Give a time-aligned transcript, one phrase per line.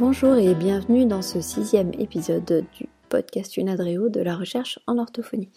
[0.00, 5.50] Bonjour et bienvenue dans ce sixième épisode du podcast Unadreo de la recherche en orthophonie.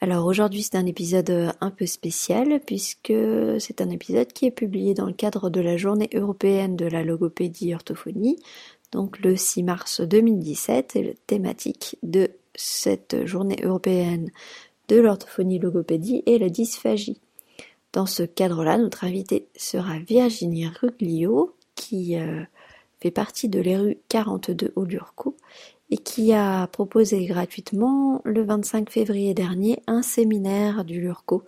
[0.00, 3.12] Alors aujourd'hui c'est un épisode un peu spécial puisque
[3.60, 7.04] c'est un épisode qui est publié dans le cadre de la journée européenne de la
[7.04, 8.42] logopédie orthophonie,
[8.90, 14.32] donc le 6 mars 2017 et le thématique de cette journée européenne
[14.88, 17.20] de l'orthophonie logopédie est la dysphagie.
[17.92, 22.42] Dans ce cadre-là, notre invitée sera Virginie Ruglio qui euh,
[23.00, 25.36] fait partie de l'ERU 42 au Lurco
[25.90, 31.44] et qui a proposé gratuitement le 25 février dernier un séminaire du Lurco.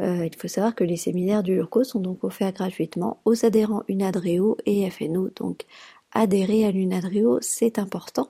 [0.00, 3.84] Euh, il faut savoir que les séminaires du Lurco sont donc offerts gratuitement aux adhérents
[3.88, 5.30] Unadreo et FNO.
[5.36, 5.66] Donc
[6.12, 8.28] adhérer à l'Unadreo, c'est important.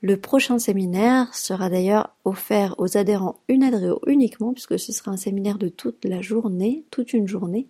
[0.00, 5.58] Le prochain séminaire sera d'ailleurs offert aux adhérents Unadreo uniquement, puisque ce sera un séminaire
[5.58, 7.66] de toute la journée, toute une journée,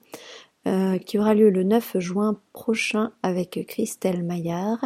[1.06, 4.84] qui aura lieu le 9 juin prochain avec Christelle Maillard.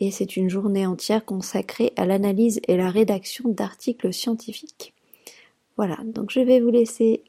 [0.00, 4.92] Et c'est une journée entière consacrée à l'analyse et la rédaction d'articles scientifiques.
[5.76, 7.22] Voilà, donc je vais vous laisser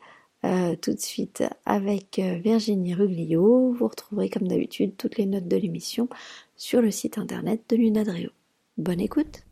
[0.44, 3.72] euh, tout de suite avec euh, Virginie Ruglio.
[3.72, 6.08] Vous retrouverez comme d'habitude toutes les notes de l'émission
[6.56, 8.30] sur le site internet de l'Unadreo.
[8.78, 9.44] Bonne écoute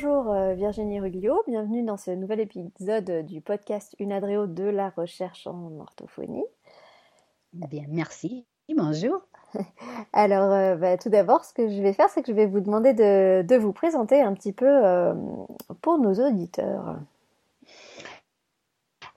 [0.00, 5.48] bonjour euh, Virginie Ruglio, bienvenue dans ce nouvel épisode du podcast Unadreo de la recherche
[5.48, 6.44] en orthophonie.
[7.52, 8.46] Bien, merci,
[8.76, 9.22] bonjour.
[10.12, 12.60] Alors, euh, bah, tout d'abord, ce que je vais faire, c'est que je vais vous
[12.60, 15.14] demander de, vous présenter un petit peu euh,
[15.80, 17.00] pour nos auditeurs.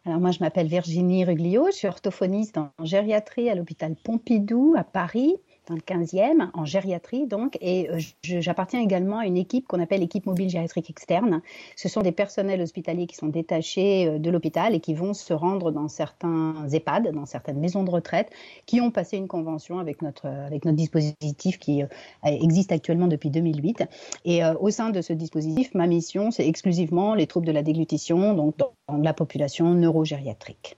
[0.08, 4.84] Alors moi, je m'appelle Virginie Ruglio, je suis orthophoniste en gériatrie à l'hôpital Pompidou à
[4.84, 9.80] Paris dans le 15e, en gériatrie donc, et euh, j'appartiens également à une équipe qu'on
[9.80, 11.42] appelle l'équipe mobile gériatrique externe.
[11.76, 15.34] Ce sont des personnels hospitaliers qui sont détachés euh, de l'hôpital et qui vont se
[15.34, 18.32] rendre dans certains EHPAD, dans certaines maisons de retraite,
[18.66, 21.88] qui ont passé une convention avec notre, avec notre dispositif qui euh,
[22.24, 23.84] existe actuellement depuis 2008.
[24.26, 28.34] Et au sein de ce dispositif, ma mission, c'est exclusivement les troubles de la déglutition,
[28.34, 30.78] donc dans la population neurogériatrique.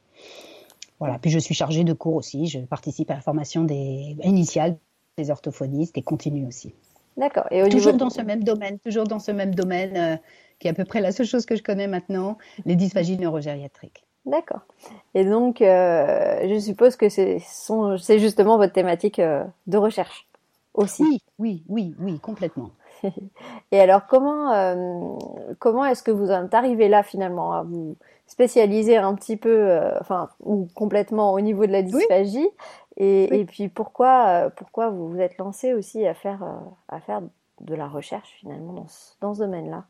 [1.03, 1.19] Voilà.
[1.19, 2.47] Puis je suis chargée de cours aussi.
[2.47, 4.77] Je participe à la formation des initiales
[5.17, 6.73] des orthophonistes et continue aussi.
[7.17, 7.45] D'accord.
[7.51, 10.15] Et toujours dans ce même domaine, toujours dans ce même domaine, euh,
[10.59, 14.05] qui est à peu près la seule chose que je connais maintenant, les dysphagies neurogériatriques.
[14.25, 14.61] D'accord.
[15.13, 17.39] Et donc, euh, je suppose que c'est
[18.19, 20.25] justement votre thématique euh, de recherche
[20.73, 21.03] aussi.
[21.03, 22.69] Oui, oui, oui, oui, complètement.
[23.73, 25.17] Et alors, comment,
[25.59, 27.97] comment est-ce que vous en êtes arrivé là finalement à vous
[28.33, 32.49] spécialiser un petit peu, euh, enfin, ou complètement au niveau de la dysphagie.
[32.97, 36.57] Et, et, puis pourquoi, euh, pourquoi vous vous êtes lancé aussi à faire, euh,
[36.89, 37.21] à faire
[37.61, 39.85] de la recherche finalement dans ce, dans ce domaine-là?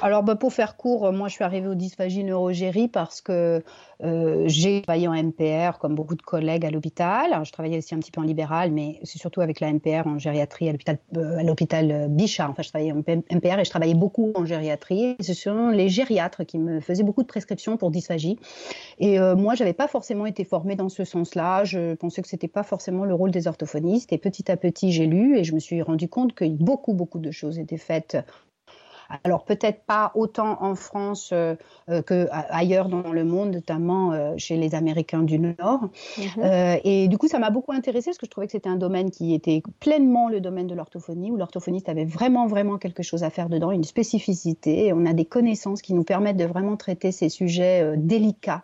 [0.00, 3.62] Alors, bah, pour faire court, moi, je suis arrivée aux dysphagies neurogérie parce que
[4.04, 7.44] euh, j'ai travaillé en MPR comme beaucoup de collègues à l'hôpital.
[7.44, 10.18] Je travaillais aussi un petit peu en libéral, mais c'est surtout avec la MPR en
[10.18, 12.48] gériatrie à l'hôpital, euh, euh, Bichat.
[12.48, 15.16] Enfin, je travaillais en MPR et je travaillais beaucoup en gériatrie.
[15.20, 18.38] ce sont les gériatres qui me faisaient beaucoup de prescriptions pour dysphagie.
[19.00, 21.64] Et euh, moi, j'avais pas forcément été formée dans ce sens-là.
[21.64, 24.12] Je pensais que c'était pas forcément le rôle des orthophonistes.
[24.12, 27.18] Et petit à petit, j'ai lu et je me suis rendu compte que beaucoup, beaucoup
[27.18, 28.16] de choses étaient faites
[29.24, 31.56] alors peut-être pas autant en France euh,
[31.88, 35.88] euh, qu'ailleurs dans le monde, notamment euh, chez les Américains du Nord.
[36.18, 36.80] Mhm.
[36.84, 39.10] et du coup, ça m'a beaucoup intéressée parce que je trouvais que c'était un domaine
[39.10, 43.30] qui était pleinement le domaine de l'orthophonie, où l'orthophoniste avait vraiment, vraiment quelque chose à
[43.30, 44.86] faire dedans, une spécificité.
[44.86, 48.62] Et on a des connaissances qui nous permettent de vraiment traiter ces sujets délicats.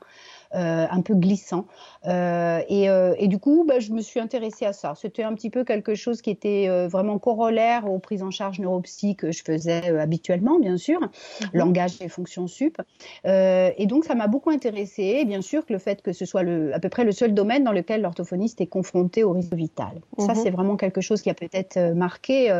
[0.54, 1.66] Euh, un peu glissant.
[2.06, 4.94] Euh, euh, et, du coup, bah, je me suis intéressée à ça.
[4.94, 9.16] C'était un petit peu quelque chose qui était vraiment corollaire aux prises en charge neuropsy
[9.16, 11.48] que je faisais habituellement, bien sûr, mhm.
[11.54, 12.80] langage et fonction sup.
[13.24, 15.18] et donc, ça m'a beaucoup intéressée.
[15.21, 17.34] Et bien sûr que le fait que ce soit le, à peu près le seul
[17.34, 20.01] domaine dans lequel l'orthophoniste est confronté au risque vital.
[20.18, 20.41] Ça, mhm.
[20.41, 22.53] c'est vraiment quelque chose qui a peut-être marqué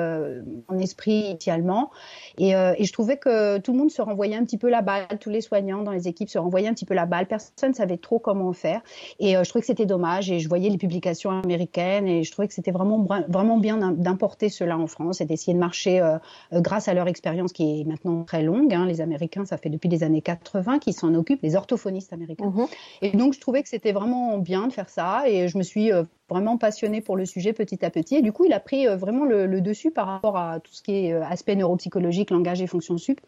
[0.69, 1.91] mon esprit initialement.
[2.39, 5.07] Et, et, je trouvais que tout le monde se renvoyait un petit peu la balle,
[5.21, 7.27] tous les soignants dans les équipes se renvoyaient un petit peu la balle.
[7.27, 8.81] Personne ne savait trop comment faire.
[9.21, 10.31] Et euh, je trouvais que c'était dommage.
[10.31, 14.49] Et je voyais les publications américaines et je trouvais que c'était vraiment, vraiment bien d'importer
[14.49, 16.17] cela en France et d'essayer de marcher euh,
[16.53, 18.73] euh, grâce à leur expérience qui est maintenant très longue.
[18.73, 18.87] Hein.
[18.87, 22.51] Les Américains, ça fait depuis les années 80 qu'ils s'en occupent, les orthophonistes américains.
[22.51, 22.67] Mhm.
[23.03, 25.25] Et donc, je trouvais que c'était vraiment bien de faire ça.
[25.29, 25.91] Et je me suis
[26.31, 28.17] vraiment passionné pour le sujet petit à petit.
[28.17, 30.93] Et du coup, il a pris vraiment le, dessus par rapport à tout ce qui
[30.93, 33.21] est aspect neuropsychologique, langage et fonction sup.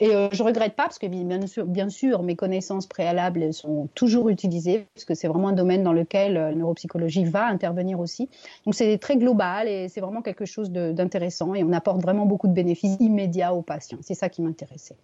[0.00, 4.28] Et je regrette pas parce que bien sûr, bien sûr, mes connaissances préalables sont toujours
[4.28, 8.28] utiliser, parce que c'est vraiment un domaine dans lequel la neuropsychologie va intervenir aussi.
[8.66, 12.48] Donc c'est très global et c'est vraiment quelque chose d'intéressant et on apporte vraiment beaucoup
[12.48, 13.98] de bénéfices immédiats aux patients.
[14.02, 14.96] C'est ça qui m'intéressait.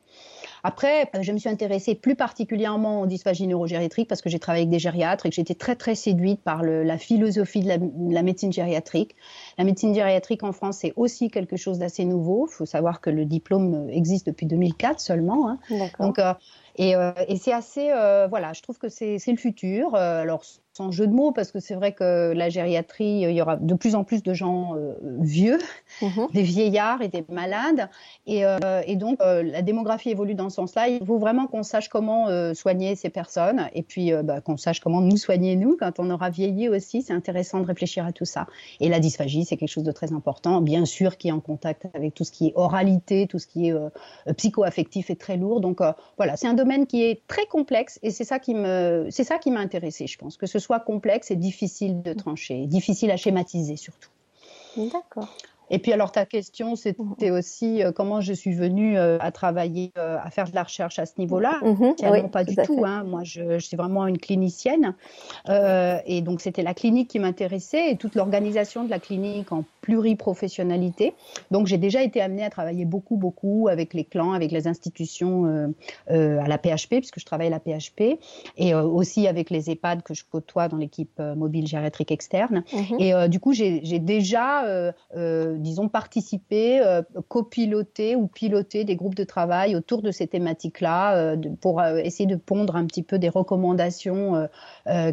[0.63, 4.63] Après, euh, je me suis intéressée plus particulièrement aux dysphasies neurogériatriques parce que j'ai travaillé
[4.63, 7.79] avec des gériatres et que j'étais très très séduite par le, la philosophie de la,
[8.09, 9.17] la, médecine gériatrique.
[9.59, 12.47] La médecine gériatrique en France, c'est aussi quelque chose d'assez nouveau.
[12.51, 15.51] Il faut savoir que le diplôme existe depuis 2004 seulement.
[15.51, 15.59] Hein.
[15.99, 16.35] Donc, euh,
[16.77, 19.95] et, euh, et c'est assez, euh, voilà, je trouve que c'est le futur.
[19.95, 23.43] Euh, alors sans jeu de mots, parce que c'est vrai que la gériatrie, il y
[23.43, 25.59] aura de plus en plus de gens euh, vieux,
[26.01, 26.29] mhm.
[26.33, 27.89] des vieillards et des malades.
[28.27, 30.89] Et, euh, et donc, euh, la démographie évolue dans ce sens-là.
[30.89, 35.01] Il faut vraiment qu'on sache comment soigner ces personnes et puis bah, qu'on sache comment
[35.01, 37.03] nous soigner, nous, quand on aura vieilli aussi.
[37.03, 38.47] C'est intéressant de réfléchir à tout ça.
[38.79, 41.87] Et la dysphagie, c'est quelque chose de très important, bien sûr, qui est en contact
[41.95, 43.75] avec tout ce qui est oralité, tout ce qui est
[44.37, 45.61] psycho-affectif et très lourd.
[45.61, 45.81] Donc,
[46.17, 49.39] voilà, c'est un domaine qui est très complexe et c'est ça qui me, c'est ça
[49.39, 53.17] qui m'a intéressé, je pense, que ce soit complexe et difficile de trancher, difficile à
[53.17, 54.11] schématiser surtout.
[54.77, 55.35] D'accord.
[55.71, 59.93] Et puis alors ta question, c'était aussi euh, comment je suis venue euh, à travailler,
[59.97, 61.61] euh, à faire de la recherche à ce niveau-là.
[61.63, 61.91] Mm
[62.31, 62.83] pas du tout.
[62.85, 63.05] Hein.
[63.05, 64.95] Moi, je, je, suis vraiment une clinicienne.
[65.49, 71.15] et donc c'était la clinique qui m'intéressait et toute l'organisation de la clinique en pluriprofessionnalité.
[71.51, 75.73] Donc j'ai déjà été amenée à travailler beaucoup, beaucoup avec les clans, avec les institutions
[76.09, 78.19] à la PHP, puisque je travaille à la PHP,
[78.57, 82.65] et aussi avec les EHPAD que je côtoie dans l'équipe mobile gériatrique externe.
[82.73, 83.01] Mhm.
[83.01, 84.93] Et du coup, j'ai déjà
[85.61, 91.37] disons, participer, euh, copiloter ou piloter des groupes de travail autour de ces thématiques-là euh,
[91.61, 94.49] pour euh, essayer de pondre un petit peu des recommandations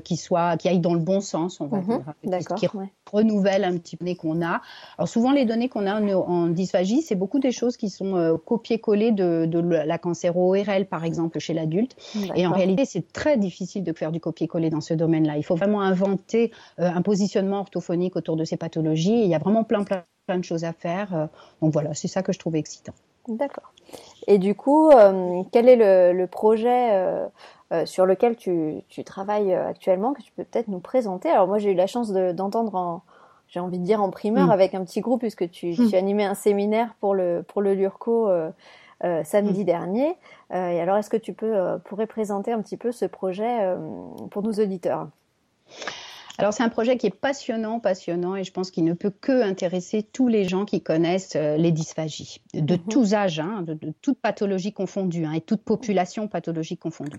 [0.03, 2.03] qui soient, qui aillent dans le bon sens, on va mhm.
[2.23, 2.67] dire, qui
[3.11, 4.61] renouvellent un petit peu qu'on a.
[4.97, 9.11] Alors souvent, les données qu'on a en, dysphagie, c'est beaucoup des choses qui sont copiées-collées
[9.11, 11.95] de, de, la cancéro-ORL, par exemple, chez l'adulte.
[12.35, 15.37] Et en réalité, c'est très difficile de faire du copier-coller dans ce domaine-là.
[15.37, 19.23] Il faut vraiment inventer un positionnement orthophonique autour de ces pathologies.
[19.23, 21.15] il y a vraiment plein, plein plein de choses à faire.
[21.15, 21.25] Euh,
[21.61, 22.93] donc voilà, c'est ça que je trouve excitant.
[23.27, 23.73] D'accord.
[24.27, 27.27] Et du coup, euh, quel est le, projet euh,
[27.85, 31.29] sur lequel tu, travailles actuellement que tu peux peut-être nous présenter?
[31.29, 33.01] Alors moi, j'ai eu la chance d'entendre en,
[33.47, 34.51] j'ai envie de dire en primeur mm.
[34.51, 35.89] avec un petit groupe puisque tu, mm.
[35.89, 38.29] tu animais un séminaire pour le pour le Lurco
[39.23, 39.65] samedi mm.
[39.65, 40.15] dernier.
[40.51, 43.75] et alors, est-ce que tu peux pourrais présenter un petit peu ce projet
[44.31, 45.07] pour nos auditeurs?
[46.37, 49.41] Alors c'est un projet qui est passionnant, passionnant, et je pense qu'il ne peut que
[49.41, 52.83] intéresser tous les gens qui connaissent euh, les dysphagies, de mhm.
[52.89, 57.17] tous âges, hein, de, de, toute pathologie confondue, hein, et toute population pathologique confondue.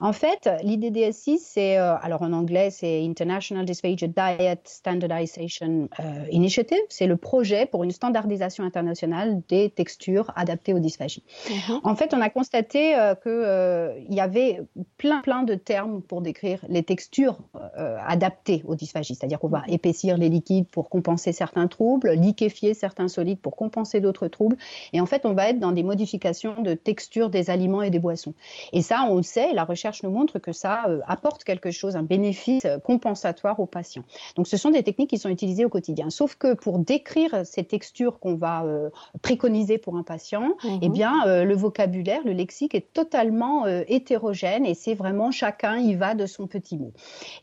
[0.00, 6.24] En fait, l'idée DSI, c'est, euh, alors en anglais, c'est International Dysphagia Diet Standardization euh,
[6.30, 11.24] Initiative, c'est le projet pour une standardisation internationale des textures adaptées aux dysphagies.
[11.48, 11.80] Mhm.
[11.82, 14.60] En fait, on a constaté qu'il y avait
[14.96, 17.38] plein, plein de termes pour décrire les textures
[17.74, 23.08] adaptées aux dysphagies, c'est-à-dire qu'on va épaissir les liquides pour compenser certains troubles, liquéfier certains
[23.08, 24.56] solides pour compenser d'autres troubles,
[24.92, 27.98] et en fait on va être dans des modifications de texture des aliments et des
[27.98, 28.34] boissons.
[28.72, 31.96] Et ça, on le sait, la recherche nous montre que ça euh, apporte quelque chose,
[31.96, 34.04] un bénéfice euh, compensatoire aux patients.
[34.36, 36.10] Donc ce sont des techniques qui sont utilisées au quotidien.
[36.10, 38.90] Sauf que pour décrire ces textures qu'on va euh,
[39.22, 40.92] préconiser pour un patient, eh mhm.
[40.92, 46.26] bien le vocabulaire, le lexique est totalement hétérogène et c'est vraiment chacun y va de
[46.26, 46.92] son petit mot.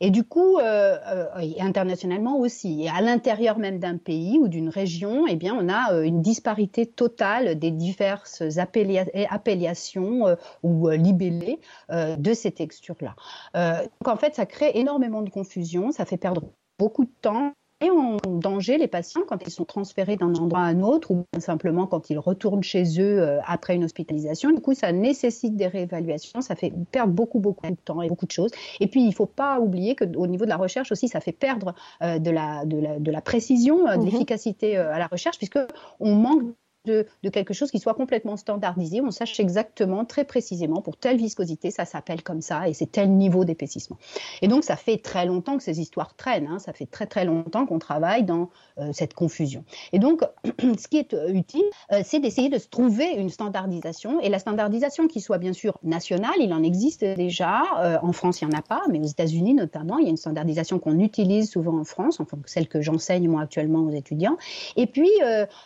[0.02, 0.98] Et du coup, euh,
[1.42, 2.84] et internationalement aussi.
[2.84, 6.22] Et à l'intérieur même d'un pays ou d'une région, eh bien, on a euh, une
[6.22, 11.60] disparité totale des diverses appellations euh, ou libellés
[11.90, 13.16] de ces textures-là.
[13.54, 16.44] donc en fait, ça crée énormément de confusion, ça fait perdre
[16.80, 20.82] beaucoup de temps en danger les patients quand ils sont transférés d'un endroit à un
[20.82, 24.52] autre ou simplement quand ils retournent chez eux euh, après une hospitalisation.
[24.52, 28.26] Du coup, ça nécessite des réévaluations, ça fait perdre beaucoup, beaucoup de temps et beaucoup
[28.26, 28.52] de choses.
[28.80, 31.32] Et puis, il ne faut pas oublier qu'au niveau de la recherche aussi, ça fait
[31.32, 34.06] perdre euh, de, la, de, la, de, la, précision, euh, de mhm.
[34.06, 35.60] l'efficacité à la recherche, puisque
[36.00, 36.44] on manque
[36.88, 41.72] de, quelque chose qui soit complètement standardisé, on sache exactement, très précisément, pour telle viscosité,
[41.72, 43.98] ça s'appelle comme ça, et c'est tel niveau d'épaississement.
[44.42, 46.60] Et donc, ça fait très longtemps que ces histoires traînent, hein.
[46.60, 49.64] ça fait très très longtemps qu'on travaille dans euh, cette confusion.
[49.92, 50.22] Et donc,
[50.60, 54.40] ce qui est euh, utile, euh, c'est d'essayer de se trouver une standardisation, et la
[54.40, 57.62] standardisation qui soit bien sûr nationale, il en existe déjà,
[58.02, 60.18] en France il n'y en a pas, mais aux États-Unis notamment, il y a une
[60.18, 64.38] standardisation qu'on utilise souvent en France, enfin celle que j'enseigne moi actuellement aux étudiants,
[64.76, 65.12] et puis,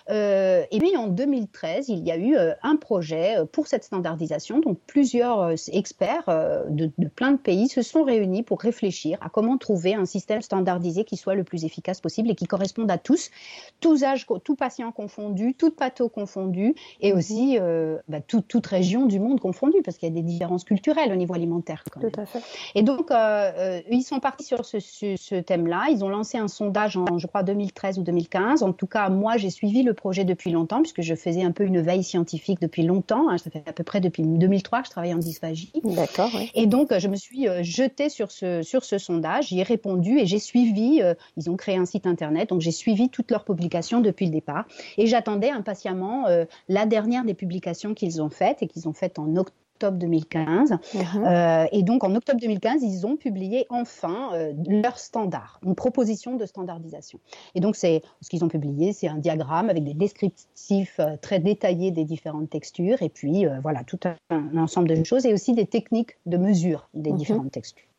[0.09, 4.59] et puis on 2013, il y a eu un projet pour cette standardisation.
[4.59, 6.25] Donc plusieurs experts
[6.69, 10.41] de, de, plein de pays se sont réunis pour réfléchir à comment trouver un système
[10.41, 13.29] standardisé qui soit le plus efficace possible et qui corresponde à tous,
[13.79, 17.17] tous âges, tout patient confondu, toute patho confondu, et mhm.
[17.17, 17.59] aussi
[18.07, 21.33] bah, toute région du monde confondue, parce qu'il y a des différences culturelles au niveau
[21.33, 21.83] alimentaire.
[21.91, 22.11] Quand même.
[22.11, 22.41] Tout à fait.
[22.75, 23.11] Et donc,
[23.89, 25.87] ils sont partis sur ce, ce, ce thème-là.
[25.89, 28.63] Ils ont lancé un sondage en, je crois, 2013 ou 2015.
[28.63, 31.63] En tout cas, moi, j'ai suivi le projet depuis longtemps, puisque je faisais un peu
[31.63, 33.29] une veille scientifique depuis longtemps.
[33.29, 33.37] Hein.
[33.37, 35.71] Ça fait à peu près depuis 2003 que je travaille en dysphagie.
[35.83, 36.31] D'accord.
[36.55, 40.19] Et donc, je me suis euh, jetée sur ce, sur ce sondage, j'y ai répondu
[40.19, 43.45] et j'ai suivi, euh, ils ont créé un site internet, donc j'ai suivi toutes leurs
[43.45, 44.65] publications depuis le départ.
[44.97, 49.19] Et j'attendais impatiemment euh, la dernière des publications qu'ils ont faites et qu'ils ont faites
[49.19, 49.51] en octobre
[49.81, 50.71] octobre 2015.
[50.71, 51.25] Mhm.
[51.25, 56.35] Euh, et donc, en octobre 2015, ils ont publié enfin euh, leur standard, une proposition
[56.35, 57.19] de standardisation.
[57.55, 61.39] Et donc, c'est ce qu'ils ont publié, c'est un diagramme avec des descriptifs euh, très
[61.39, 65.65] détaillés des différentes textures, et puis voilà, tout un, ensemble de choses, et aussi des
[65.65, 67.17] techniques de mesure des mhm.
[67.17, 67.90] différentes textures.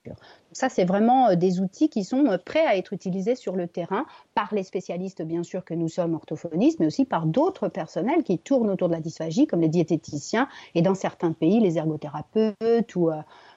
[0.53, 3.67] Ça, c'est vraiment euh, des outils qui sont euh, prêts à être utilisés sur le
[3.69, 4.05] terrain
[4.35, 8.39] par les spécialistes, bien sûr, que nous sommes orthophonistes, mais aussi par d'autres personnels qui
[8.39, 13.11] tournent autour de la dysphagie, comme les diététiciens et dans certains pays, les ergothérapeutes ou,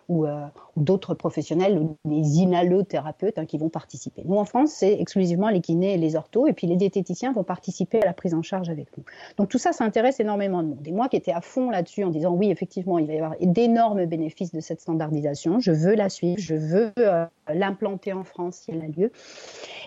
[0.08, 0.46] ou, euh,
[0.76, 4.24] d'autres professionnels, des inhalothérapeutes hein, qui vont participer.
[4.26, 7.44] Nous, en France, c'est exclusivement les kinés et les orthos, et puis les diététiciens vont
[7.44, 9.04] participer à la prise en charge avec nous.
[9.38, 10.88] Donc tout ça, ça intéresse énormément de monde.
[10.88, 13.36] Et moi qui étais à fond là-dessus en disant oui, effectivement, il va y avoir
[13.40, 18.58] d'énormes bénéfices de cette standardisation, je veux la suivre, je veux euh, l'implanter en France
[18.58, 19.12] si elle a lieu.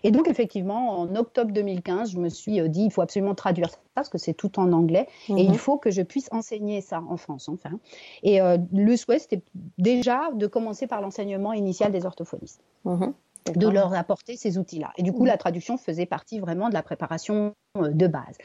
[0.04, 3.70] Et donc effectivement, en octobre 2015, je me suis euh, dit, il faut absolument traduire
[3.70, 5.54] ça parce que c'est tout en anglais, et il mhm.
[5.56, 7.80] faut que je puisse enseigner ça en France, enfin.
[8.22, 8.38] Et
[8.72, 9.42] le souhait, c'était
[9.76, 12.62] déjà de commencer par l'enseignement initial des orthophonistes.
[12.84, 13.14] Mhm
[13.54, 14.92] de leur apporter ces outils-là.
[14.96, 18.36] Et du coup, la traduction faisait partie vraiment de la préparation euh, de base.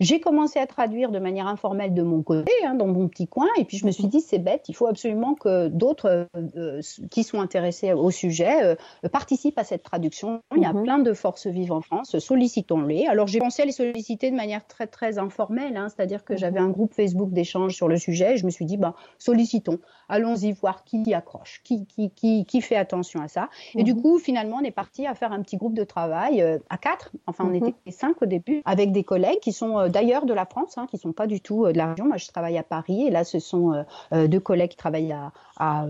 [0.00, 3.46] J'ai commencé à traduire de manière informelle de mon côté, hein, dans mon petit coin,
[3.58, 6.80] et puis je me suis dit, c'est bête, il faut absolument que d'autres euh,
[7.10, 10.40] qui sont intéressés au sujet euh, participent à cette traduction.
[10.56, 10.82] Il y a mhm.
[10.82, 13.06] plein de forces vives en France, sollicitons-les.
[13.06, 16.60] Alors j'ai pensé à les solliciter de manière très très informelle, hein, c'est-à-dire que j'avais
[16.60, 16.66] mhm.
[16.66, 19.78] un groupe Facebook d'échange sur le sujet, et je me suis dit, bah, sollicitons,
[20.08, 23.48] allons-y voir qui accroche, qui, qui, qui, qui fait attention à ça.
[23.74, 24.02] Et du mhm.
[24.02, 27.10] coup, finalement, on est parti à faire un petit groupe de travail euh, à quatre.
[27.26, 27.56] Enfin, on mhm.
[27.56, 30.86] était cinq au début, avec des collègues qui sont euh, d'ailleurs de la France, hein,
[30.90, 32.06] qui sont pas du tout euh, de la région.
[32.06, 35.86] Moi, je travaille à Paris, et là, ce sont deux collègues qui travaillent à, à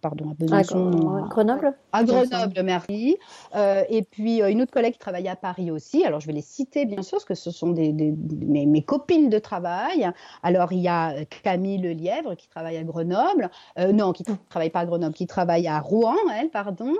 [0.00, 1.74] pardon, à Besançon, à Grenoble.
[1.92, 3.16] À Grenoble, merci.
[3.54, 6.04] et puis une autre collègue qui travaille à Paris aussi.
[6.04, 9.30] Alors, je vais les citer bien sûr, parce que ce sont des, mes, mes, copines
[9.30, 10.10] de travail.
[10.42, 14.80] Alors, il y a Camille Lelièvre qui travaille à Grenoble, non, qui ne travaille pas
[14.80, 16.92] à Grenoble, qui travaille à Rouen, elle, pardon.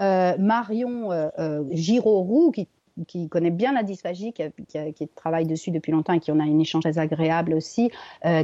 [0.00, 2.68] Euh, Marion euh, euh, Giroroux, qui
[3.06, 6.60] qui connaît bien la dysphagie, qui, travaille dessus depuis longtemps et qui en a une
[6.60, 7.90] échange très agréable aussi,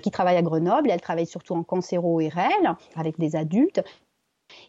[0.03, 0.91] qui travaille à Grenoble.
[0.91, 3.83] Elle travaille surtout en cancéro-IRL avec des adultes.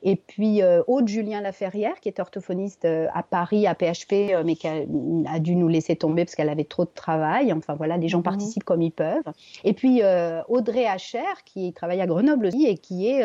[0.04, 4.44] Et puis euh, Aude Julien Laferrière, qui est orthophoniste euh, à Paris, à PHP, euh,
[4.46, 7.54] mais qui a, dû nous laisser tomber parce qu'elle avait trop de travail.
[7.54, 8.24] Enfin voilà, les gens mhm.
[8.24, 9.32] participent comme ils peuvent.
[9.64, 10.02] Et puis
[10.48, 13.24] Audrey Hacher, qui travaille à Grenoble aussi et qui est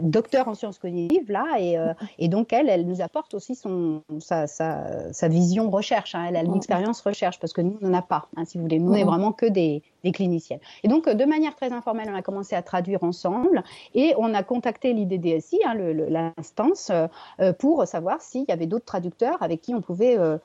[0.00, 1.46] docteur en sciences cognitives là.
[1.58, 1.76] Et,
[2.18, 6.14] et, donc elle, elle nous apporte aussi son, sa, sa, sa vision recherche.
[6.14, 6.26] Hein.
[6.28, 6.56] Elle a une mhm.
[6.56, 8.28] expérience recherche parce que nous, on n'en a pas.
[8.36, 9.10] Hein, si vous voulez, nous, on n'est mhm.
[9.10, 10.60] vraiment que des, des cliniciennes.
[10.82, 13.62] Et donc, de manière très informelle, on a commencé à traduire ensemble
[13.94, 14.94] et on a contacté
[15.64, 20.38] hein, l'instance, euh, pour savoir s'il y avait d'autres traducteurs avec qui on pouvait euh,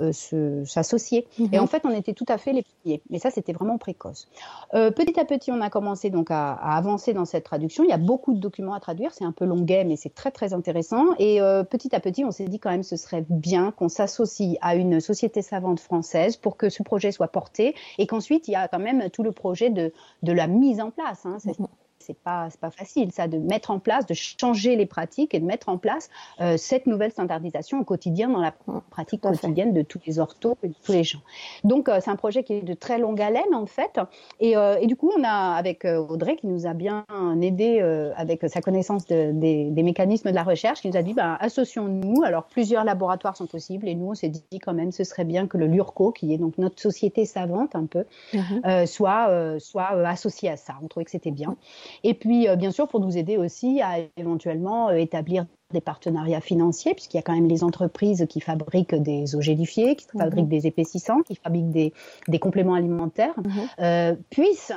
[0.00, 1.26] euh, s'associer.
[1.38, 1.60] Et mhm.
[1.60, 3.02] en fait, on était tout à fait les premiers.
[3.10, 4.28] Mais ça, c'était vraiment précoce.
[4.74, 7.84] Euh, petit à petit, on a commencé donc à, avancer dans cette traduction.
[7.84, 9.12] Il y a beaucoup de documents à traduire.
[9.12, 11.06] C'est un peu longuet, mais c'est très très intéressant.
[11.18, 14.56] Et euh, petit à petit, on s'est dit quand même, ce serait bien qu'on s'associe
[14.60, 18.56] à une société savante française pour que ce projet soit porté et qu'ensuite il y
[18.56, 19.92] a quand même tout le projet de,
[20.22, 21.26] de la mise en place.
[21.26, 21.38] Hein.
[21.44, 21.66] Mhm
[22.10, 25.44] c'est pas pas facile ça de mettre en place, de changer les pratiques et de
[25.44, 28.52] mettre en place euh, cette nouvelle standardisation au quotidien dans la
[28.90, 31.20] pratique quotidienne de tous les orthos et de tous les gens.
[31.64, 34.00] Donc euh, c'est un projet qui est de très longue haleine en fait.
[34.40, 37.04] Et, euh, et du coup on a avec Audrey qui nous a bien
[37.40, 37.80] aidé
[38.16, 41.36] avec sa connaissance de, des, des, mécanismes de la recherche qui nous a dit bah,
[41.40, 42.22] associons-nous.
[42.24, 45.46] Alors plusieurs laboratoires sont possibles et nous on s'est dit quand même ce serait bien
[45.46, 48.86] que le Lurco qui est donc notre société savante un peu mm-hmm.
[48.86, 50.74] soit soit associé à ça.
[50.82, 51.56] On trouvait que c'était bien
[52.02, 56.40] et puis, euh, bien sûr, pour nous aider aussi à éventuellement euh, établir des partenariats
[56.40, 60.20] financiers, puisqu'il y a quand même les entreprises qui fabriquent des eaux gélifiées, qui mhm.
[60.20, 61.92] fabriquent des épaississants, qui fabriquent des,
[62.28, 63.50] des compléments alimentaires, mhm.
[63.80, 64.72] euh, puissent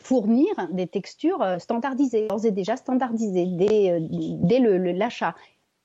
[0.00, 4.58] fournir des textures standardisées, d'ores et déjà standardisées dès, dès
[4.94, 5.34] l'achat.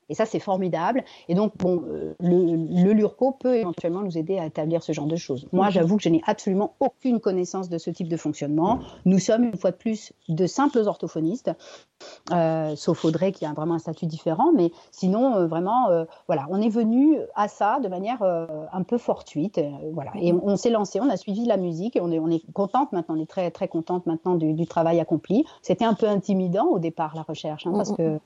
[0.08, 1.04] Et ça, c'est formidable.
[1.28, 5.16] Et donc, bon, euh, le, LURCO peut éventuellement nous aider à établir ce genre de
[5.16, 5.46] choses.
[5.52, 8.80] Moi, j'avoue que je n'ai absolument aucune connaissance de ce type de fonctionnement.
[9.04, 11.50] Nous sommes, une fois de plus, de simples orthophonistes,
[12.32, 14.52] euh, sauf Audrey qui a vraiment un statut différent.
[14.52, 15.88] Mais sinon, euh, vraiment,
[16.26, 19.60] voilà, on est venu à ça de manière un peu fortuite.
[19.92, 20.10] voilà.
[20.20, 22.92] Et on, s'est lancé, on a suivi la musique et on est, on est contente
[22.92, 25.44] maintenant, on est très, très contente maintenant du, travail accompli.
[25.60, 27.96] C'était un peu intimidant au départ, la recherche, hein, parce mhm.
[27.96, 28.20] que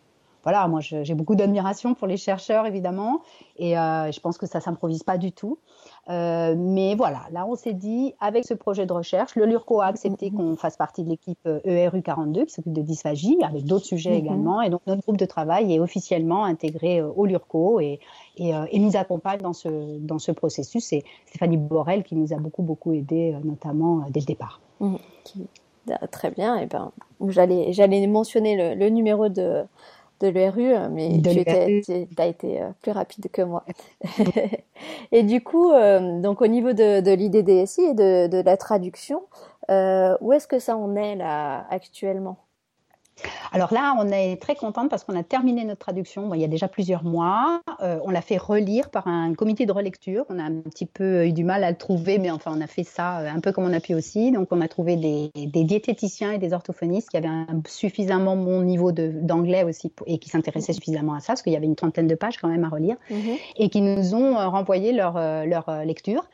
[0.47, 3.21] voilà, moi j'ai beaucoup d'admiration pour les chercheurs évidemment,
[3.57, 5.59] et euh, je pense que ça s'improvise pas du tout.
[6.09, 9.87] Euh, mais voilà, là on s'est dit avec ce projet de recherche, le LURCO a
[9.87, 13.65] accepté qu'on fasse partie de l'équipe ERU euh, e 42 qui s'occupe de dysphagie, avec
[13.65, 14.25] d'autres sujets mhm.
[14.25, 17.99] également, et donc notre groupe de travail est officiellement intégré au LURCO et,
[18.37, 20.85] et, nous accompagne dans ce dans ce processus.
[20.85, 24.61] C'est Stéphanie Borel qui nous a beaucoup beaucoup aidé, notamment dès le départ.
[24.79, 24.99] Mhm.
[26.13, 26.57] Très bien.
[26.57, 26.93] Et ben,
[27.29, 29.65] j'allais j'allais mentionner le numéro de
[30.21, 33.65] de l'ERU, mais tu as été euh, plus rapide que moi.
[35.13, 39.23] et du coup, euh, donc au niveau de, de l'IDDSI et de, de, la traduction,
[39.71, 42.39] euh, où est-ce que ça en est là actuellement?
[43.53, 46.49] Alors là, on est très contente parce qu'on a terminé notre traduction il y a
[46.49, 47.63] déjà plusieurs mois.
[47.81, 50.25] Euh, on l'a fait relire par un comité de relecture.
[50.29, 52.67] On a un petit peu eu du mal à le trouver, mais enfin, on a
[52.67, 54.31] fait ça euh, un peu comme on a pu aussi.
[54.31, 58.93] Donc, on a trouvé des, diététiciens et des orthophonistes qui avaient un, suffisamment bon niveau
[58.93, 62.15] d'anglais aussi et qui s'intéressaient suffisamment à ça, parce qu'il y avait une trentaine de
[62.15, 63.37] pages quand même à relire, mhm.
[63.57, 65.15] et qui nous ont euh, renvoyé leur,
[65.47, 66.29] leur lecture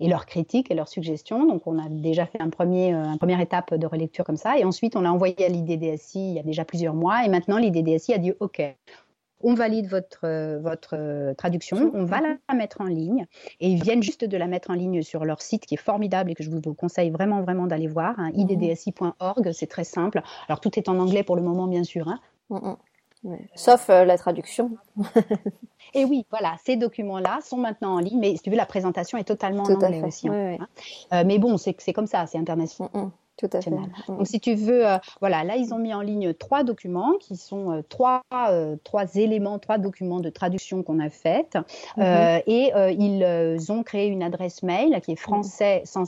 [0.00, 1.46] et leurs critiques et leurs suggestions.
[1.46, 4.58] Donc, on a déjà fait un premier, une première étape de relecture comme ça.
[4.58, 7.24] Et ensuite, on l'a envoyé à l'IDDSI il y a déjà plusieurs mois.
[7.24, 8.62] Et maintenant, l'IDDSI a dit OK,
[9.42, 13.26] on valide votre, votre traduction, on va la mettre en ligne.
[13.60, 16.30] Et ils viennent juste de la mettre en ligne sur leur site qui est formidable
[16.30, 18.14] et que je vous conseille vraiment, vraiment d'aller voir.
[18.18, 20.22] Hein, iddsi.org, c'est très simple.
[20.48, 22.08] Alors tout est en anglais pour le moment, bien sûr.
[22.08, 22.20] Hein.
[22.50, 22.76] Mm, mm.
[23.54, 24.76] Sauf euh, la traduction.
[25.94, 29.16] et oui, voilà, ces documents-là sont maintenant en ligne, mais si tu veux, la présentation
[29.16, 30.28] est totalement en anglais aussi.
[30.28, 30.58] Hein.
[31.12, 32.90] Euh, mais bon, c'est comme ça, c'est international.
[32.92, 33.10] Mm,
[33.42, 33.70] tout à fait.
[33.70, 37.36] Donc, si tu veux, euh, voilà, là, ils ont mis en ligne trois documents qui
[37.36, 41.58] sont euh, trois, euh, trois éléments, trois documents de traduction qu'on a faites.
[41.96, 42.42] Mhm.
[42.46, 46.04] et ils ont créé une adresse mail qui est français sans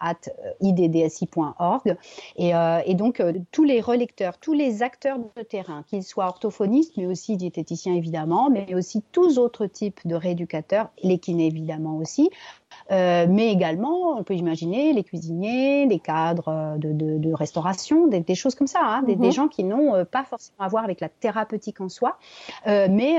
[0.00, 0.14] at
[0.60, 1.96] iddsi.org.
[2.36, 2.52] Et,
[2.86, 7.36] et, donc, tous les relecteurs, tous les acteurs de terrain, qu'ils soient orthophonistes, mais aussi
[7.36, 12.30] diététiciens évidemment, mais aussi tous autres types de rééducateurs, les kinés évidemment aussi,
[12.90, 18.54] euh, mais également, on peut imaginer les cuisiniers, les cadres euh, de, restauration, des, choses
[18.54, 19.30] comme ça, hein, des, mhm.
[19.30, 22.18] gens qui n'ont euh, pas forcément à voir avec la thérapeutique en soi,
[22.66, 23.18] mais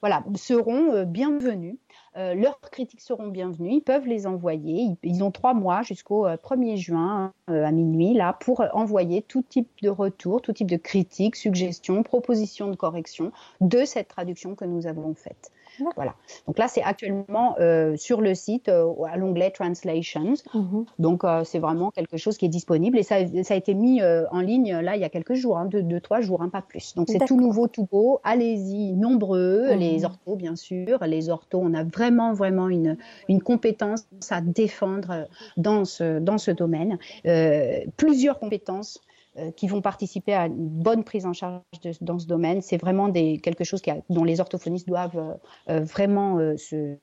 [0.00, 1.76] voilà, seront bienvenus.
[2.14, 4.96] leurs critiques seront bienvenues, ils peuvent les envoyer.
[5.02, 9.88] Ils, ont trois mois jusqu'au 1er juin à minuit là pour envoyer tout type de
[9.88, 15.14] retour, tout type de critiques, suggestions, propositions de correction de cette traduction que nous avons
[15.14, 15.50] faite.
[15.94, 16.14] Voilà.
[16.46, 20.34] Donc là, c'est actuellement euh, sur le site euh, à l'onglet Translations.
[20.54, 20.86] Mhm.
[20.98, 24.02] Donc euh, c'est vraiment quelque chose qui est disponible et ça, ça a été mis
[24.02, 26.94] en ligne là il y a quelques jours, hein, deux, trois jours, hein, pas plus.
[26.94, 28.20] Donc c'est tout nouveau, tout beau.
[28.24, 29.78] Allez-y, nombreux, mhm.
[29.78, 30.98] les orthos bien sûr.
[31.04, 32.96] Les orthos, on a vraiment vraiment une,
[33.28, 36.98] une compétence à défendre dans ce, dans ce domaine.
[37.96, 39.00] plusieurs compétences
[39.56, 41.62] qui vont participer à une bonne prise en charge
[42.00, 42.62] dans ce domaine.
[42.62, 45.34] C'est vraiment des, quelque chose qui dont les orthophonistes doivent euh,
[45.70, 46.96] euh, vraiment se,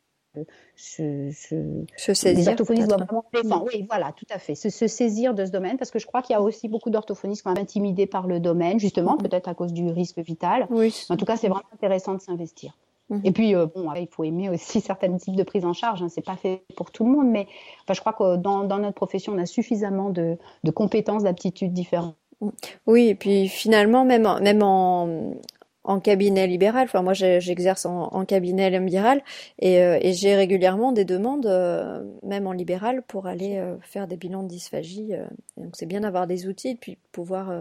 [0.76, 2.40] se, se, saisir.
[2.40, 3.64] Les orthophonistes doivent vraiment.
[3.66, 4.56] Oui, voilà, tout à fait.
[4.56, 7.44] Se, saisir de ce domaine, parce que je crois qu'il y a aussi beaucoup d'orthophonistes
[7.44, 9.30] qui sont intimidés par le domaine, justement, mm-hmm.
[9.30, 10.68] peut-être à cause du risque vital.
[10.70, 10.94] Oui.
[11.10, 12.76] En tout cas, c'est vraiment intéressant de s'investir.
[13.10, 13.22] Mm-hmm.
[13.26, 16.02] Et puis, bon, il faut aimer aussi certains types de prise en charge.
[16.02, 16.10] Hein.
[16.10, 17.48] C'est pas fait pour tout le monde, mais
[17.84, 21.74] enfin, je crois que dans, dans notre profession, on a suffisamment de, de compétences, d'aptitudes
[21.74, 22.16] différentes
[22.88, 25.36] oui, et puis finalement, même, en, même en,
[25.84, 29.22] en cabinet libéral, enfin moi j'exerce en, cabinet libéral
[29.60, 34.08] et, euh, et j'ai régulièrement des demandes, euh, même en libéral, pour aller euh, faire
[34.08, 35.12] des bilans de dysphagie.
[35.58, 37.52] donc c'est bien d'avoir des outils et puis pouvoir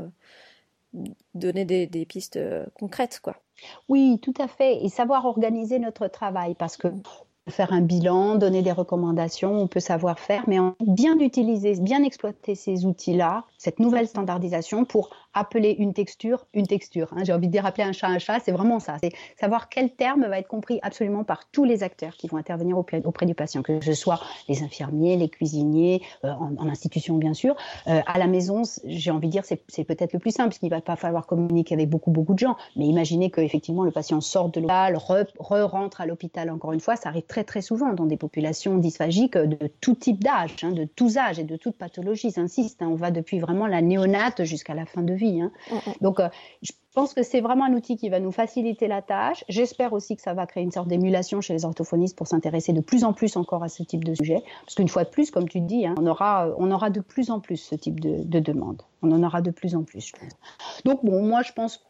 [1.34, 2.38] donner des, des pistes
[2.74, 3.36] concrètes, quoi.
[3.88, 4.84] Oui, tout à fait.
[4.84, 7.02] Et savoir organiser notre travail parce que mm
[7.48, 12.54] faire un bilan, donner des recommandations, on peut savoir faire, mais bien utiliser, bien exploiter
[12.54, 17.08] ces outils-là, cette nouvelle standardisation pour appeler une texture une texture.
[17.12, 17.24] Hein.
[17.24, 18.96] J'ai envie de dire appeler un chat un chat, c'est vraiment ça.
[19.02, 22.78] C'est savoir quel terme va être compris absolument par tous les acteurs qui vont intervenir
[22.78, 27.54] auprès, du patient, que ce soit les infirmiers, les cuisiniers, euh, en, institution bien sûr.
[27.86, 30.70] Euh, à la maison, j'ai envie de dire c'est peut-être le plus simple, parce qu'il
[30.70, 32.56] va pas falloir communiquer avec beaucoup beaucoup de gens.
[32.76, 36.96] Mais imaginez que effectivement le patient sort de l'hôpital, re-rentre à l'hôpital encore une fois,
[36.96, 40.84] ça arrive très très souvent dans des populations dysphagiques de tout type d'âge, hein, de
[40.84, 42.30] tous âges et de toute pathologie.
[42.34, 45.21] J'insiste, hein, on va depuis vraiment la néonate jusqu'à la fin de vie.
[45.28, 45.52] Hein.
[45.70, 45.92] Mm, mm.
[46.00, 46.28] Donc, euh,
[46.62, 49.44] je pense que c'est vraiment un outil qui va nous faciliter la tâche.
[49.48, 52.80] J'espère aussi que ça va créer une sorte d'émulation chez les orthophonistes pour s'intéresser de
[52.80, 54.42] plus en plus encore à ce type de sujet.
[54.64, 57.40] Parce qu'une fois de plus, comme tu dis, on, aura, on aura de plus en
[57.40, 58.82] plus ce type de, de demande.
[59.02, 60.32] On en aura de plus en plus, je pense.
[60.84, 61.84] Donc, bon, moi, je pense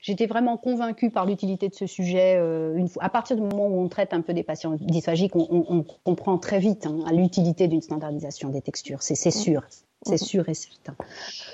[0.00, 2.36] j'étais vraiment convaincue par l'utilité de ce sujet.
[2.36, 5.36] Euh, une fois, à partir du moment où on traite un peu des patients dysphagiques,
[5.36, 9.02] on, comprend très vite hein, l'utilité d'une standardisation des textures.
[9.02, 9.62] C'est sûr.
[10.04, 10.94] C'est sûr et certain.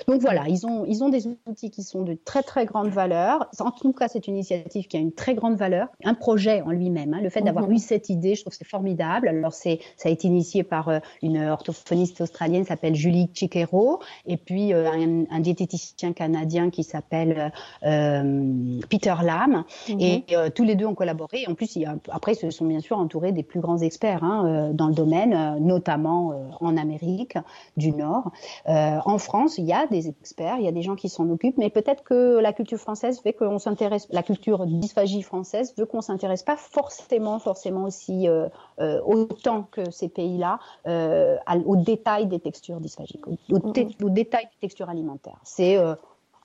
[0.07, 3.47] Donc voilà, ils ont, ils ont des outils qui sont de très très grande valeur.
[3.59, 5.87] En tout cas, c'est une initiative qui a une très grande valeur.
[6.03, 7.21] Un projet en lui-même, hein.
[7.21, 7.73] le fait d'avoir mhm.
[7.73, 9.27] eu cette idée, je trouve que c'est formidable.
[9.27, 13.99] Alors c'est, ça a été initié par euh, une orthophoniste australienne qui s'appelle Julie Chiquero
[14.25, 14.89] et puis euh,
[15.29, 17.51] un, diététicien canadien qui s'appelle
[17.83, 19.63] euh, Peter Lam.
[19.89, 19.99] Mhm.
[19.99, 20.23] Et
[20.55, 21.45] tous les deux ont collaboré.
[21.47, 23.77] En plus, il y a, après, ils se sont bien sûr entourés des plus grands
[23.77, 27.37] experts hein, dans le domaine, notamment en Amérique
[27.77, 28.31] du Nord.
[28.67, 31.29] Euh, en France, il y a des experts, il y a des gens qui s'en
[31.29, 35.85] occupent, mais peut-être que la culture française fait qu'on s'intéresse, la culture dysphagie française veut
[35.85, 38.47] qu'on s'intéresse pas forcément, forcément aussi euh,
[38.79, 44.89] euh, autant que ces pays-là au détail des textures dysphagiques, au, au, détail des textures
[44.89, 45.39] alimentaires.
[45.43, 45.77] C'est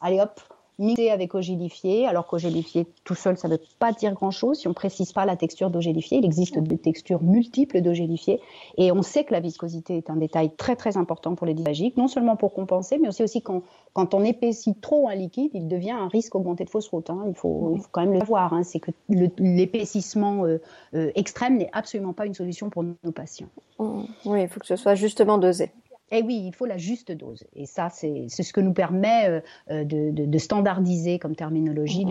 [0.01, 0.41] allez hop,
[0.79, 4.75] mixé avec ogélifié, alors qu'ogélifié tout seul, ça ne veut pas dire grand-chose si on
[4.75, 6.19] précise pas la texture d'ogélifié.
[6.19, 8.41] Il existe des textures multiples d'ogélifié
[8.77, 11.97] et on sait que la viscosité est un détail très très important pour les dysphagiques,
[11.97, 15.69] non seulement pour compenser, mais aussi, aussi quand, quand on épaissit trop un liquide, il
[15.69, 17.11] devient un risque augmenté de fausse route.
[17.11, 17.25] Hein.
[17.29, 18.63] Il, faut, il, faut, quand même le savoir, hein.
[18.65, 20.61] c'est que l'épaississement euh,
[20.95, 23.49] euh, extrême n'est absolument pas une solution pour nos patients.
[23.79, 24.03] Mmh.
[24.27, 25.71] Oui, il faut que ce soit justement dosé.
[26.11, 27.45] Eh oui, il faut la juste dose.
[27.55, 29.41] Et ça, c'est ce que nous permet euh,
[29.71, 32.05] euh, de, standardiser comme terminologie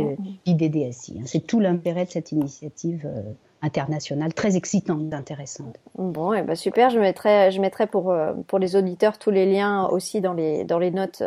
[0.46, 1.20] l'IDDSI.
[1.20, 1.24] Hein.
[1.26, 3.22] C'est tout l'intérêt de cette initiative euh,
[3.62, 5.78] internationale, très excitante, intéressante.
[5.98, 8.14] Bon, et eh ben super, je mettrai, je mettrai pour,
[8.48, 11.24] pour les auditeurs tous les liens aussi dans les, dans les notes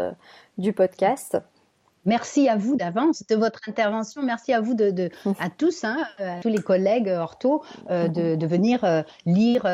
[0.59, 1.39] du podcast.
[2.07, 4.23] Merci à vous d'avance de votre intervention.
[4.23, 9.05] Merci à vous de, à tous, hein, à tous les collègues ortho, de, de, venir
[9.27, 9.67] lire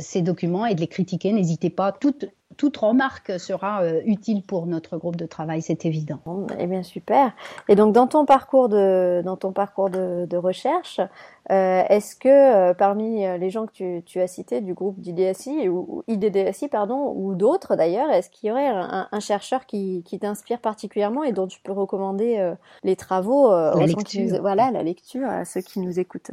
[0.00, 1.32] ces documents et de les critiquer.
[1.32, 1.92] N'hésitez pas.
[1.92, 6.18] Toutes, toute remarque sera euh, utile pour notre groupe de travail, c'est évident.
[6.58, 7.32] eh bien, super.
[7.68, 11.00] Et donc, dans ton parcours de, dans ton parcours de, recherche,
[11.50, 16.02] euh, est-ce que euh, parmi les gens que tu, as cités du groupe d'IDSI ou
[16.08, 21.32] IDDSI, pardon, ou d'autres d'ailleurs, est-ce qu'il y aurait un, chercheur qui, t'inspire particulièrement et
[21.32, 24.40] dont tu peux recommander les travaux, la lecture.
[24.40, 26.32] voilà, la lecture à ceux qui nous écoutent?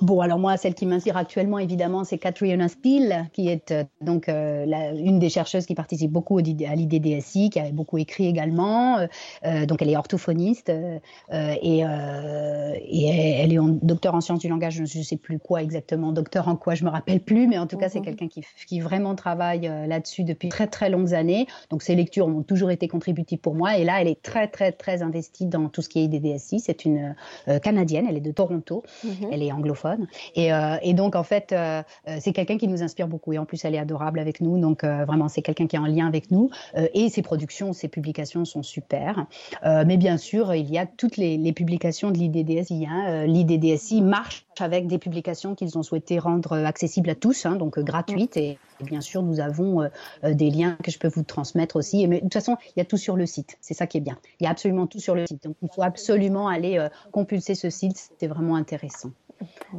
[0.00, 4.28] Bon, alors moi, celle qui m'inspire actuellement, évidemment, c'est Katriona Steele, qui est euh, donc
[4.28, 8.98] euh, la, une des chercheuses qui participe beaucoup à l'IDDSI, qui a beaucoup écrit également.
[9.44, 11.00] Euh, donc, elle est orthophoniste et,
[11.32, 16.12] et, elle est en, docteur en sciences du langage, je ne sais plus quoi exactement,
[16.12, 18.04] docteur en quoi, je me rappelle plus, mais en tout cas, c'est mhm.
[18.04, 21.46] quelqu'un qui, qui, vraiment travaille là-dessus depuis très très longues années.
[21.70, 23.76] Donc, ses lectures ont toujours été contributives pour moi.
[23.76, 26.60] Et là, elle est très très très investie dans tout ce qui est IDDSI.
[26.60, 27.16] C'est une
[27.62, 29.28] canadienne, elle est de Toronto, mhm.
[29.32, 29.87] elle est anglophone
[30.36, 33.32] euh, et, donc, en fait, euh, euh, c'est quelqu'un qui nous inspire beaucoup.
[33.32, 34.58] Et en plus, elle est adorable avec nous.
[34.58, 36.50] Donc, vraiment, c'est quelqu'un qui est en lien avec nous.
[36.94, 39.26] et ses productions, ses publications sont super.
[39.64, 42.86] mais bien sûr, il y a toutes les, publications de l'IDDSI.
[42.86, 43.26] Hein.
[43.26, 48.36] L'IDDSI marche avec des publications qu'ils ont souhaité rendre accessibles à tous, hein, donc gratuites.
[48.36, 49.88] Et, bien sûr, nous avons
[50.22, 52.06] des liens que je peux vous transmettre aussi.
[52.06, 53.56] Mais de toute façon, il y a tout sur le site.
[53.60, 54.18] C'est ça qui est bien.
[54.40, 55.42] Il y a absolument tout sur le site.
[55.44, 57.96] Donc, il faut absolument aller compulser ce site.
[57.96, 59.10] C'était vraiment intéressant.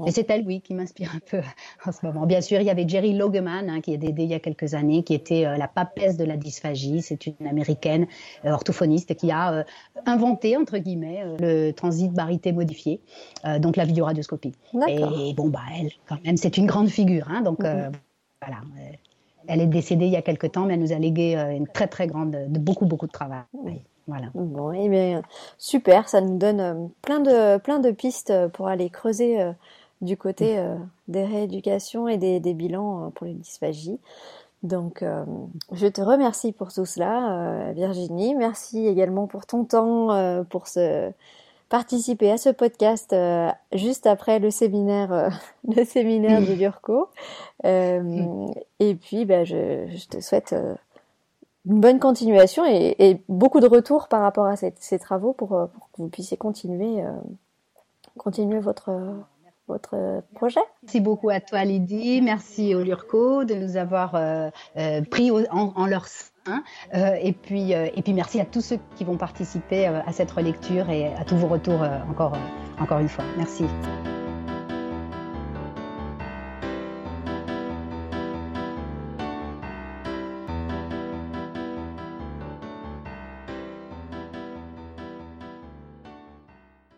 [0.05, 1.41] Et c'est elle, oui, qui m'inspire un peu
[1.85, 2.25] en ce moment.
[2.25, 4.73] Bien sûr, il y avait Jerry Logeman, hein, qui est dédié il y a quelques
[4.73, 7.01] années, qui était euh, la papesse de la dysphagie.
[7.01, 8.07] C'est une américaine
[8.45, 9.63] euh, orthophoniste qui a euh,
[10.05, 13.01] inventé, entre guillemets, le transit barité modifié,
[13.59, 14.53] donc la vidéoradioscopie.
[14.87, 17.27] Et bon, bah, elle, quand même, c'est une grande figure.
[17.29, 17.91] Hein, donc, mm-hmm.
[18.41, 18.57] voilà.
[19.47, 21.87] Elle est décédée il y a quelques temps, mais elle nous a légué une très,
[21.87, 23.43] très grande, de beaucoup, beaucoup de travail.
[24.07, 24.27] Voilà.
[24.33, 25.21] Bon, eh bien,
[25.57, 29.39] super, ça nous donne plein de, plein de pistes pour aller creuser
[30.01, 30.75] du côté euh,
[31.07, 33.99] des rééducations et des, des bilans pour les dysphagies.
[34.61, 35.05] Donc,
[35.71, 38.35] je te remercie pour tout cela, Virginie.
[38.35, 41.13] Merci également pour ton temps, pour ce,
[41.69, 43.15] participer à ce podcast
[43.71, 45.31] juste après le séminaire,
[45.65, 47.07] le séminaire de l'URCO.
[47.63, 50.53] et puis, ben, je, je, te souhaite
[51.65, 55.91] une bonne continuation et, beaucoup de retours par rapport à ces, travaux pour, euh, pour,
[55.91, 57.11] que vous puissiez continuer, euh,
[58.17, 58.89] continuer votre,
[59.69, 60.59] votre projet.
[60.83, 64.49] Merci beaucoup à toi Lydie, merci au LURCO de nous avoir euh,
[65.09, 66.63] pris en, leur sein.
[66.93, 71.13] et, puis, et puis merci à tous ceux qui vont participer à cette relecture et
[71.13, 72.35] à tous vos retours encore,
[72.79, 73.23] encore une fois.
[73.37, 73.65] Merci.